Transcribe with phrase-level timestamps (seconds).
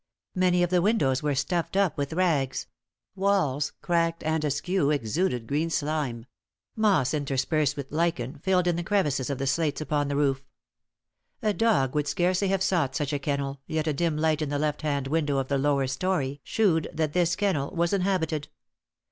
[0.33, 2.65] Many of the windows were stuffed up with rags;
[3.15, 6.25] walls, cracked and askew, exuded green slime;
[6.75, 10.41] moss interspersed with lichen, filled in the crevices of the slates upon the roof.
[11.43, 14.57] A dog would scarcely have sought such a kennel, yet a dim light in the
[14.57, 18.47] left hand window of the lower storey shewed that this kennel was inhabited.